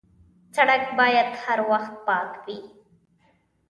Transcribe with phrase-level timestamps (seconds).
[0.55, 2.57] سړک باید هر وخت پاک وي.